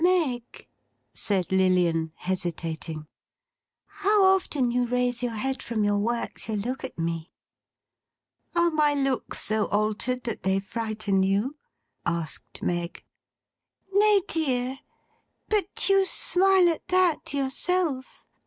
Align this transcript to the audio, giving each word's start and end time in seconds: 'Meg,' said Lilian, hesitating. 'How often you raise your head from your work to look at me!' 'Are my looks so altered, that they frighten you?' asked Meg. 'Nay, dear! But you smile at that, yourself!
'Meg,' 0.03 0.67
said 1.13 1.51
Lilian, 1.51 2.11
hesitating. 2.15 3.05
'How 3.85 4.23
often 4.35 4.71
you 4.71 4.87
raise 4.87 5.21
your 5.21 5.35
head 5.35 5.61
from 5.61 5.83
your 5.83 5.99
work 5.99 6.39
to 6.39 6.53
look 6.55 6.83
at 6.83 6.97
me!' 6.97 7.31
'Are 8.55 8.71
my 8.71 8.95
looks 8.95 9.39
so 9.41 9.67
altered, 9.67 10.23
that 10.23 10.41
they 10.41 10.59
frighten 10.59 11.21
you?' 11.21 11.55
asked 12.03 12.63
Meg. 12.63 13.05
'Nay, 13.93 14.23
dear! 14.27 14.79
But 15.49 15.87
you 15.87 16.07
smile 16.07 16.67
at 16.69 16.87
that, 16.87 17.31
yourself! 17.35 18.25